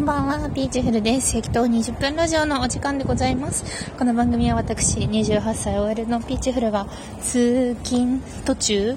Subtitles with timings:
[0.00, 1.34] んばんは、ピーチフルです。
[1.34, 3.92] 適当20分ラジオのお時間でございます。
[3.98, 6.86] この番組は私、28歳 OL のピーチフルが、
[7.20, 8.96] 通勤途中違う。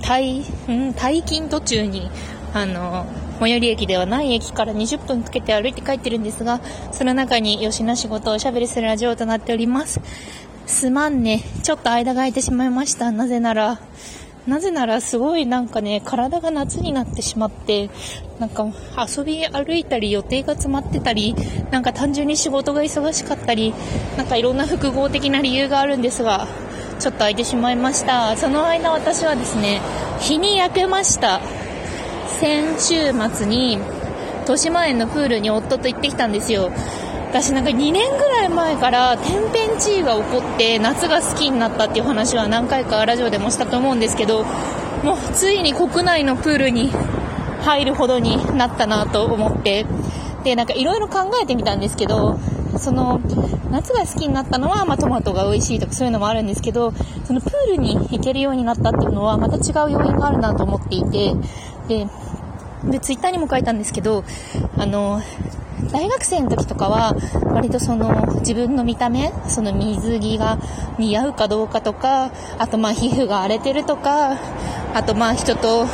[0.00, 0.40] 退、
[0.72, 2.10] ん退勤途中に、
[2.54, 3.04] あの、
[3.38, 10.00] 最寄り駅ではない駅から20分かけて歩いて帰ってるんですが、その中に吉な仕事をおしゃべりするラジオとなっております。
[10.66, 11.42] すまんね。
[11.62, 13.12] ちょっと間が空いてしまいました。
[13.12, 13.78] なぜなら、
[14.48, 17.90] なぜならすごいなんかね、体が夏になってしまって、
[18.38, 18.66] なんか
[19.06, 21.36] 遊び歩いたり予定が詰まってたり、
[21.70, 23.74] なんか単純に仕事が忙しかったり、
[24.16, 26.48] なんかいろんな複合的な理由があるんですが、
[26.98, 28.34] ちょっと空いてしまいました。
[28.38, 29.82] その間私はですね、
[30.18, 31.42] 日に焼けました。
[32.40, 33.78] 先週末に、
[34.40, 36.72] 豊島園のプールに夫と行ってきたんですよ。
[37.30, 44.44] 私なんか2年ぐらい前から天変地異が起こって夏が好きになったっていう話は何回かラジオでもしたと思うんですけど
[45.04, 46.90] もうついに国内のプールに
[47.60, 49.86] 入るほどになったなと思って。
[50.44, 52.38] でなんかいろいろ考えてみたんですけど
[52.78, 53.20] その
[53.72, 56.92] 夏が好きになったのは、まあ、トマトが美味しいとかそういうのもあるんですけど
[57.24, 61.34] そのプールに行けるようになったっていうのはまた違う要因があるなと思っていて。
[61.88, 62.06] で
[62.84, 64.22] でツイッターにも書いたんですけど
[64.76, 65.20] あの
[65.92, 70.58] 大学生の時とかは割とその自分の見た目その水着が
[70.98, 74.38] 似合うかどうかとかあとまあ皮膚が荒れてるとか
[74.94, 75.86] あとまあ人と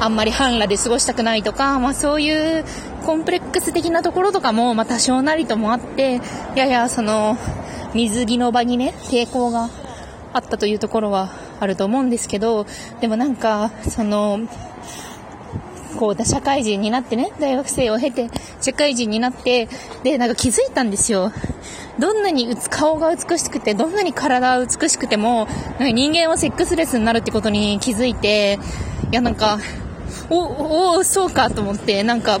[0.00, 2.64] あんまり半裸で過ごしたくないとか、まあそういう
[3.04, 6.20] コンプレックス的なところとかも、まあ多少なりともあって、
[6.54, 7.36] ややその
[7.94, 9.70] 水着の場にね、抵抗が
[10.32, 12.64] あったというところはあると思うんですけど、
[13.00, 14.38] でもなんか、その、
[15.98, 18.28] こう、社会人になってね、大学生を経て、
[18.60, 19.68] 社会人になって、
[20.04, 21.32] で、なんか気づいたんですよ。
[21.98, 28.60] どんなに顔が美しくて、どんなに体が美しくても、なんか人間はセックスレスになるってことに気づいて、
[29.10, 29.58] いやなんか、
[30.30, 32.40] お、お、そうかと思って、なんか、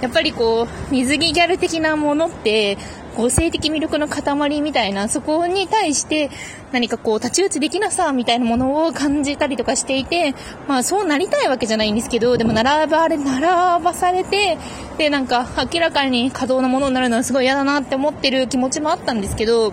[0.00, 2.78] やっぱりこう、水着ギャル的なものって、
[3.18, 6.30] こう性的魅力の塊みたいな、そこに対して
[6.70, 10.36] 何かこう太刀打ちできなさみたいなものを感じたりとかしていて、
[10.68, 14.56] まあそうなりたいわけじゃないんですけど、でも並ばれ、並ばされて、
[14.98, 19.72] でなんか明らかに可動なものになるのはすごい嫌だなって思ってる気持ちもあったんですけど、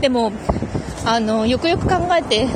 [0.00, 0.32] でも、
[1.04, 2.48] あの、よくよく考えて、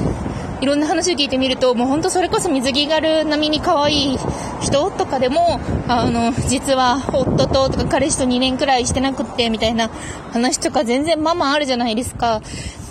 [0.61, 4.19] いろんな話を聞いてみると、もう本当それこそ水着軽並みに可愛い
[4.63, 9.91] 人とかでも、あの、実は夫ととか彼氏と2年くらいしてなくってみたいな
[10.33, 12.41] 話とか全然まあまああるじゃないですか。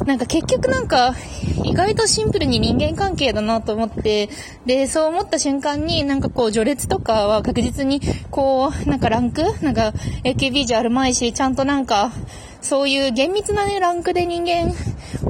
[0.05, 1.15] なんか結局なんか、
[1.63, 4.29] 意外とシンプルに人間関係だなと思って、
[4.65, 8.01] で、そう思った瞬間になんかこう序列とかは確実に
[8.31, 9.93] こう、なんかランクなんか
[10.23, 12.11] AKB じゃあるまいし、ちゃんとなんか、
[12.61, 14.73] そういう厳密なね、ランクで人間、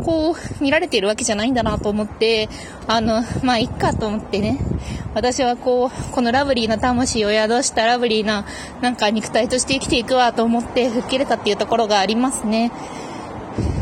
[0.03, 2.49] こう、見られているわけじゃないんだなと思って、
[2.87, 4.59] あの、まあ、いっかと思ってね。
[5.13, 8.45] 私はこう、このラブリーな魂を宿したラブリーな、
[8.81, 12.71] なんか肉体として生きていくわと思って吹っ切れたっていうところがありますね。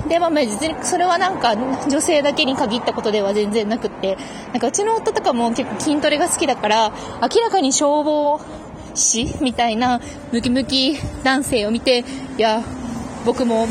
[0.08, 4.18] でも、まあ、実にそれはなんか女性だけに限ったことでは全然なくって、
[4.52, 8.40] なんかうちの夫とかも結構筋トレが好きだから、明らかに消防
[8.96, 10.02] 士みたいな
[10.32, 12.00] ムキムキ男性を見て、
[12.38, 12.64] いや、
[13.26, 13.68] 僕も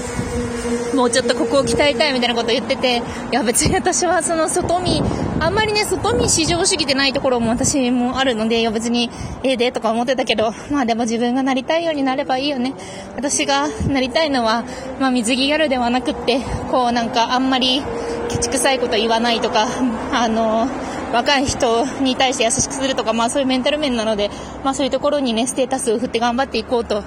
[0.95, 5.03] もうちょっとここを鍛えたいみたいなことを言ってて、いや別に私はその外見、
[5.41, 9.11] あんまりね、外見至上主義でないところも私もあるので、いや別に
[9.43, 12.75] ええでとか思ってたけど、まあでも自分がなりたいようになればいいよね。
[13.17, 14.65] 私がなりたいのは、
[15.01, 17.83] まあ水着ギャルではなくって、こうなんかあんまり
[18.29, 19.67] ケチくさいこと言わないとか、
[20.13, 20.69] あの、
[21.13, 24.31] 若い人に対して優しくするとか、まあそういうメンタル面なので、
[24.63, 27.03] まあそういうところにね、ステータスを振って頑張っていこうと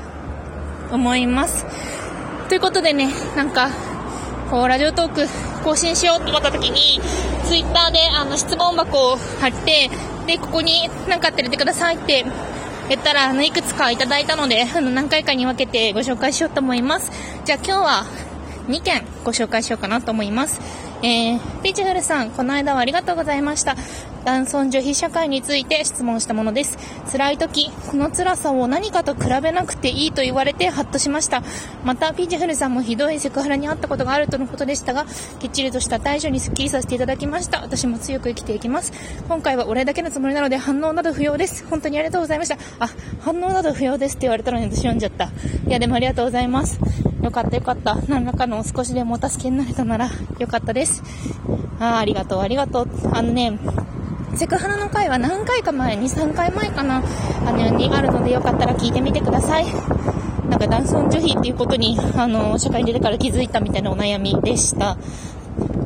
[0.92, 1.66] 思います。
[2.52, 3.08] ということでね、
[3.38, 3.70] なんか、
[4.50, 5.26] こう、ラジオトーク
[5.64, 7.00] 更新しようと思った時に、
[7.46, 9.90] ツイッターであの質問箱を貼って、
[10.28, 12.26] で、ここに何かあったら入れてくださいって
[12.90, 17.14] 言ったら、あの、いくつかいただいたので、あの、何回かに分けてご紹介しようと思います。
[17.46, 18.06] じゃあ今日は
[18.68, 20.60] 2件ご紹介しようかなと思います。
[21.04, 23.78] えー、ピーチフルさん、この間はありがとうございました。
[24.24, 26.78] 男尊女卑社会について質問したものです。
[27.12, 31.42] 辛い時、この辛さを何かと比べなくていいと言われてハッとしました。
[31.84, 35.06] また、ピーチフルさんもひどいセクハラにあったことがあるとのことでしたが、
[35.40, 37.62] きっちりとした対処にスッキリさせていただきました。
[37.62, 38.94] 私も強く生きていきます。
[39.28, 41.66] 今回はお礼だけのつもりなので反応など不要です。
[41.68, 42.58] 本当にありがとうございました。
[42.80, 42.90] あ、
[43.22, 45.26] 反応など不要ですって言われたのに私読んじゃった。
[45.26, 45.30] い
[45.72, 46.80] や、でもありがとうございます。
[47.24, 47.96] よかったよかった。
[48.08, 50.10] 何らかの少しでもお助けになれたなら
[50.40, 51.04] よかったです。
[51.80, 52.88] あーありがとう、ありがとう。
[53.14, 53.58] あのね、
[54.36, 57.04] セクハラの回は何回か前に3回前かな
[57.46, 59.66] あのにあるのでよかったら聞いてみてください
[60.50, 64.98] なんか男尊女卑っていうことにあの社会に出てから気づいたみたいなお悩みでした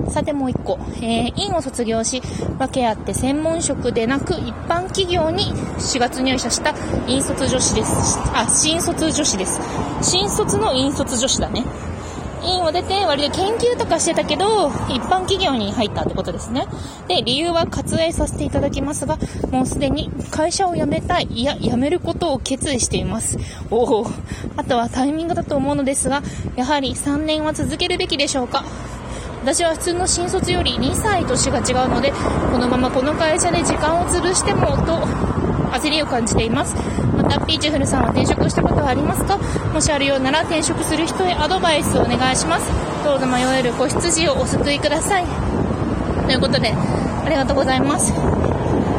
[0.09, 2.21] さてもう一個、えー、院を卒業し、
[2.57, 6.73] 訳あって専門職でなく一般企業に4月入社した
[7.05, 8.17] 引率女子です。
[8.33, 9.59] あ、新卒女子です。
[10.01, 11.65] 新卒の引率女子だね。
[12.47, 16.65] 院を出て割と研究とかしてたけど、一般企業に入ったってことですね。
[17.07, 19.17] で、理由は割愛させていただきますが、
[19.51, 23.37] もうすでに会社を辞めたい、いや、辞めることを決意しています。
[23.69, 24.07] おお。
[24.57, 26.21] あとはタイミングだと思うのですが、
[26.55, 28.63] やはり3年は続けるべきでしょうか。
[29.43, 32.11] 私は普通の新卒より2歳年が違うので、
[32.51, 35.34] このままこの会社で時間を潰してもと
[35.79, 36.75] 焦りを感じています。
[37.15, 39.37] また、ピーチフルさんは転職したことはありますか？
[39.73, 42.69] もしあるようなら転職する人へアドバイスをお願いします。
[43.03, 45.25] どうぞ迷える子羊をお救いください。
[46.25, 48.13] ということで、ありがとうございます。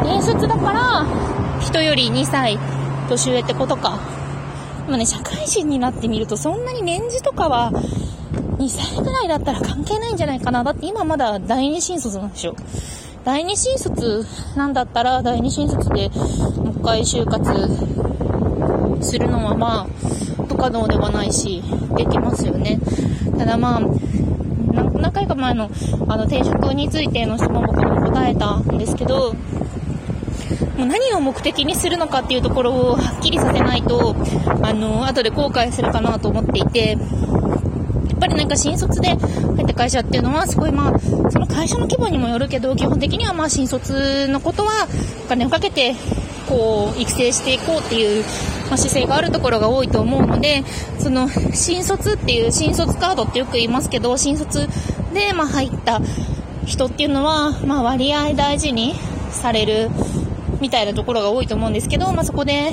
[0.06, 1.06] 引率だから、
[1.60, 2.58] 人より2歳
[3.08, 3.98] 年上ってことか。
[4.86, 7.72] でもね、社会人になってみると、そんなに年次とかは、
[8.58, 10.62] 2歳ぐらいだったら関係ないんじゃないかな。
[10.62, 12.54] だって今まだ第二新卒なんでしょ。
[13.26, 14.24] 第二新卒
[14.54, 19.86] なんだったら、第二新卒でもう一回就活するのはまあ、
[20.46, 21.60] 不可能ではないし、
[21.96, 22.78] できますよね。
[23.36, 25.68] ただまあ、何回か前の
[26.08, 34.14] あの転職についての質問僕も答えたんですけど、もう何を目的にするのかっていうところをはっきりさせないと、
[34.62, 36.96] あの、後で後悔するかなと思っていて、
[38.26, 44.88] ぱりなんか新卒で入った会社っていうのはすごいまあ、その会社の規模にもよるけど、基本的にはまあ新卒のことは
[45.24, 45.94] お金をかけて、
[46.48, 48.24] こう、育成していこうっていう、
[48.70, 50.64] ま、姿勢があるところが多いと思うので、
[50.98, 54.68] その、新卒っていう、新卒カードってよく言いますけど、新卒
[55.12, 56.00] で、ま、入った
[56.64, 58.94] 人っていうのは、ま、割合大事に
[59.30, 59.90] される
[60.60, 62.70] みたいなところが多いと思うんですけど、まあ、そこで、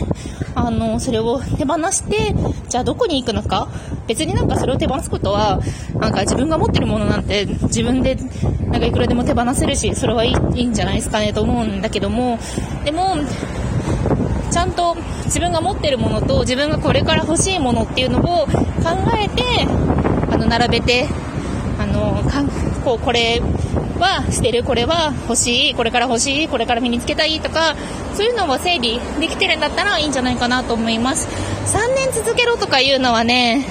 [0.56, 2.34] あの、それを手放して、
[2.70, 3.68] じゃあどこに行くのか？
[4.08, 5.60] 別になんかそれを手放すことは、
[5.96, 12.38] なんか自分が持ってるものなんて自分でなんかいくらでも手放せるし、それはいいんじゃないですかねと思うんだけども、
[12.86, 13.16] でも、
[14.52, 14.96] ちゃんと
[15.26, 18.52] 自分が持ってるものと自分がこれから欲しいものっていうのを考
[19.18, 19.44] えて、
[20.32, 21.08] あの、並べて、
[21.94, 22.22] の、
[22.84, 23.42] こう、これ
[24.00, 27.76] はしてる、これは欲しい、これから欲しい、これから身につけたいとか、
[28.16, 31.28] そういうのを整理できてるんだったらいいんじゃないかなと思います。
[31.74, 33.66] 3年続けろとかいうのはね、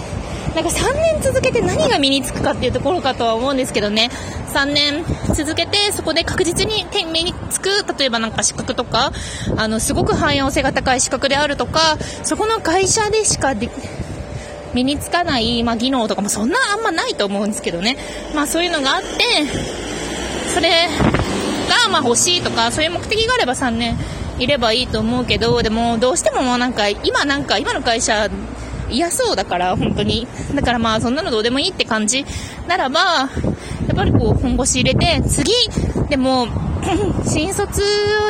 [0.55, 4.11] なんか3年続けて何が身につくかっていうところかとは思うんですけどね、
[4.53, 5.05] 3年
[5.35, 9.13] 続けてそこで確実に目につく、例えばなんか資格とか、
[9.57, 13.71] あの、すごく汎用性が高い資格であるとか、そこの会社でしかで
[14.75, 17.97] 身につかない、まあ、技能とかもそんなあんまないと思うんですけどね。
[18.35, 19.09] まあそういうのがあって、
[20.55, 20.89] それ
[21.69, 23.97] がまあ欲しいとか、そういう目的があれば3年
[24.39, 28.29] いればいいと思うけど、でもどうしてももうなんか、今なんか、今の会社
[28.91, 30.27] 嫌そうだから、本当に。
[30.55, 32.25] だからまあ、そんなのどうでもいいって感じ
[32.69, 33.29] ならば、や
[33.93, 35.53] っぱりこう、本腰入れて、次、
[36.09, 36.47] でも、
[37.27, 37.81] 新卒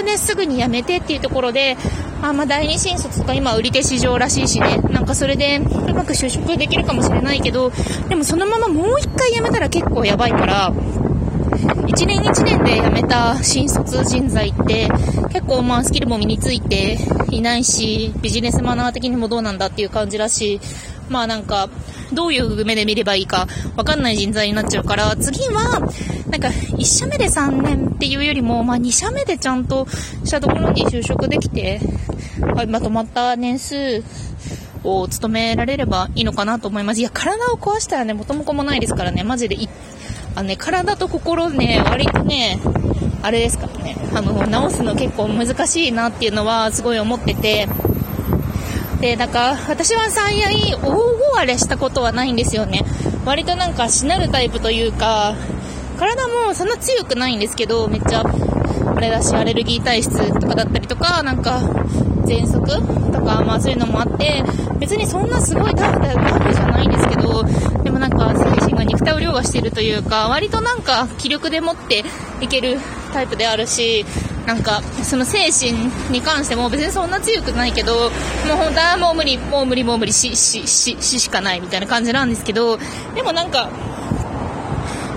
[0.04, 1.76] ですぐに辞めてっていうところで、
[2.22, 7.72] あまあ、第二新卒とか今売り手市場らしいしね、なんかそれでうまく就職できるかもしれないけど、
[8.08, 14.88] でもそのままもう一回辞めたら結構やばいから、1年1年で辞めた新卒人材って
[15.32, 16.96] 結構まあスキルも身について
[17.30, 20.60] いないし、ビジネスマナー的にもどうなんだっていう感じだし、
[21.08, 21.68] まあなんか、
[22.12, 25.80] どういう目で見ればいいかわかんない人材になっちゃうから、次は、
[26.30, 29.86] なんか1社目で3年っていうよりも、まあ2社目でちゃんと
[30.24, 31.80] したところに就職できて、
[32.68, 34.02] まとまった年数
[34.84, 37.00] を務められればいいのかなと思います。
[37.00, 39.68] いや、体を壊したらね、元も子もないですからね、マジでい
[40.34, 42.58] あのね、体と心ね、割とね、
[43.22, 47.68] あれですからね、あの、治すの結構難しいなっていうのはすごい思ってて、
[49.00, 51.12] で、なんか、私は最愛、大
[51.42, 52.84] 壊れしたことはないんですよね。
[53.24, 55.34] 割となんかしなるタイプというか、
[55.98, 61.60] 体もそんな強くないんですけど、めっちゃ、あれだし、アレルギー体質とかだったりとか、なんか、
[62.22, 64.42] 喘息とか、まあそういうのもあって、
[64.78, 67.44] 別にそんなすごいタフなわけじゃないんですけど、
[67.82, 72.04] でもなんか精神が肉体を凌駕してるというか、割となんか気力で持って
[72.40, 72.78] いける
[73.12, 74.04] タイプであるし、
[74.46, 75.72] なんか、その精神
[76.10, 82.78] に関しても別にそんな強くないけど、もう本当はもう無理、もう無理、もう無理、し、し、し、ししかないみたいな感じなんですけど、
[83.14, 83.70] でもなんか、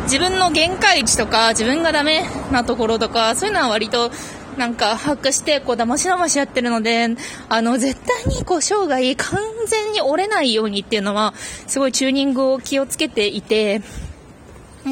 [0.03, 4.12] 自分の限界値とか、自分がダメなところとか、そういうのは割と
[4.57, 7.09] なんか把握して、こう、騙し騙しやってるので、
[7.50, 11.33] あの、絶対に、こう、生涯完全に折れないようにっていうのは、
[11.67, 13.81] すごいチューニングを気をつけていて、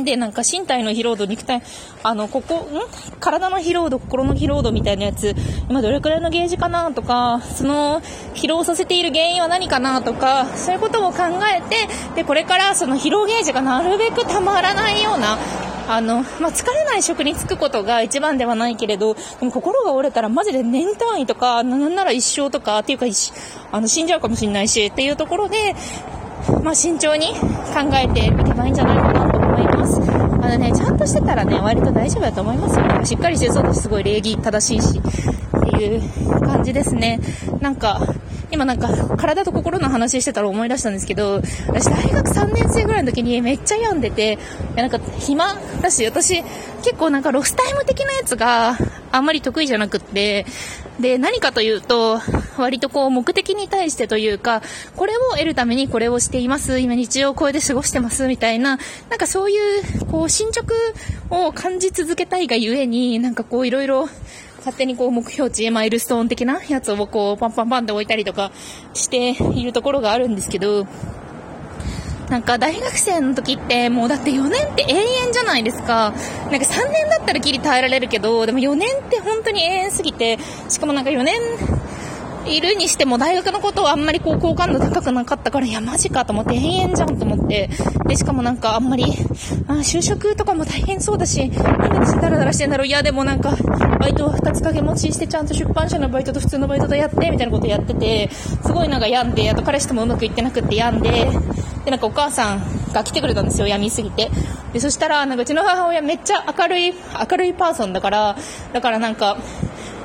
[0.03, 1.61] で、なんか身体の疲労度、肉体、
[2.01, 2.67] あの、ここ、ん？
[3.19, 5.35] 体の疲労度、心の疲労度みたいなやつ、
[5.69, 8.01] 今どれくらいのゲージかなとか、その
[8.33, 11.17] 疲労させている原因は何かなとか、そういうことを考
[11.55, 15.37] えて、で、これからその疲労ゲージがなるべくたまらないような
[15.87, 23.05] あの、まあ、疲れない職に就くことが一番ではないけれど、でも心が折れたらマジで年単位とか、なんなら一生とか、っていうか、
[23.71, 25.75] あの、死んじゃうかもしれないし、っていうところで、
[26.63, 30.01] まあ、慎重に考えていけばいいんじゃないかなと思います。
[30.43, 33.05] あのね、ちゃんとしてたらね、割と大丈夫だと思いますよ。
[33.05, 37.19] しっかりしてそうだし、すごい礼儀正しいし、っていう感じですね。
[37.61, 38.01] なんか、
[38.53, 46.43] 今なんか体と心の話してたら思い出したんですけど、私大学3年生ぐらいの時にめっちゃ病んでて、いやなんか暇だし、私
[46.83, 48.77] 結構なんかロスタイム的なやつが
[49.11, 50.45] あんまり得意じゃなくって、
[50.99, 52.21] で、何かというと、
[52.57, 54.61] 割とこう目的に対してというか、
[54.95, 58.77] これを得るためにこれをしています、今日常を超えて過ごしてますみたいな、
[59.09, 60.75] なんかそういう、こう進捗
[61.31, 64.07] を感じ続けたいがゆえに、なんかこういろいろ
[64.63, 68.51] 勝手にこう目標値、マイルストーン的なやつをこうパンパンパンって置いたりとか
[68.93, 70.87] しているところがあるんですけど、
[72.29, 76.13] なんか大学生の時ってもうだって4年って永遠じゃないですか。
[76.49, 80.39] なんか3年だったらギリ耐えられるけど、でも4年って本当に永遠すぎて、
[80.69, 81.35] しかもなんか4年
[82.45, 87.69] いるにしても大学のことはあんまりこう好感度高くなかったから、いやマジかと思って永遠じゃんと思って。
[88.07, 89.05] で、しかもなんかあんまり、
[89.67, 92.87] あ就職とかも大変そうだし、なんで私ダラダラしてんだろう。
[92.87, 93.55] いやでもなんか、
[93.99, 101.27] バイトを2つ掛け持ちしてちゃんと出版社のバイトと普通のバイトとやって、みたいなことやってて、すごいなんか病んで、あと彼氏ともうまくいってなくって病んで、
[101.85, 102.61] で、なんかお母さん
[102.93, 104.29] が来てくれたんですよ、病みすぎて。
[104.71, 108.35] で、そしたら、なんかうちの母親めっちゃ明るい、明るいパーソンだから、
[108.73, 109.37] だからなんか、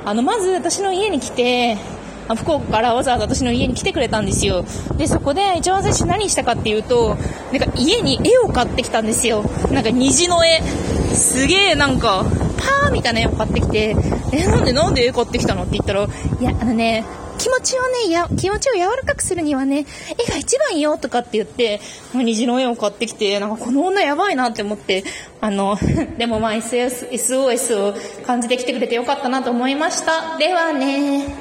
[0.05, 1.77] あの、まず私の家に来て、
[2.35, 4.65] 福岡からわざわざ私の家に来てくれたんですよ。
[4.97, 7.17] で、そこで一番最初何したかっていうと、
[7.51, 9.43] なんか家に絵を買ってきたんですよ。
[9.71, 10.61] なんか虹の絵。
[11.13, 12.23] すげえなんか、
[12.57, 13.95] パーみたいな絵を買ってきて、
[14.31, 17.03] え、なんでなんで絵買ってきたのって言ったら、いや、あのね、
[17.39, 19.85] 気持ちをね、や、気持ちを柔らかくするにはね、
[20.17, 21.79] 絵が一番よとかって言って、
[22.13, 25.05] 虹の絵を買ってきて、なんかこの女やばいなって思って、
[25.39, 25.77] あの、
[26.19, 30.37] でもまあ ssos を感じてきてくれてよかったなと思いました。
[30.37, 31.38] ではね